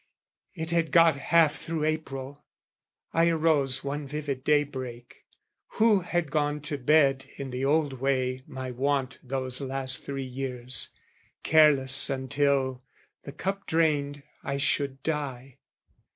It 0.55 0.71
had 0.71 0.91
got 0.91 1.15
half 1.15 1.57
through 1.57 1.83
April. 1.83 2.43
I 3.13 3.29
arose 3.29 3.83
One 3.83 4.07
vivid 4.07 4.43
daybreak, 4.43 5.27
who 5.73 5.99
had 5.99 6.31
gone 6.31 6.61
to 6.61 6.79
bed 6.79 7.27
In 7.35 7.51
the 7.51 7.65
old 7.65 7.93
way 8.01 8.41
my 8.47 8.71
wont 8.71 9.19
those 9.21 9.61
last 9.61 10.03
three 10.03 10.23
years, 10.25 10.89
Careless 11.43 12.09
until, 12.09 12.81
the 13.25 13.31
cup 13.31 13.67
drained, 13.67 14.23
I 14.43 14.57
should 14.57 15.03
die. 15.03 15.59